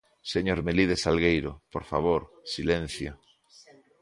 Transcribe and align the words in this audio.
Señor 0.33 0.59
Melide 0.65 0.95
Salgueiro, 1.03 1.51
por 1.73 1.83
favor, 1.91 2.21
silencio. 2.53 3.11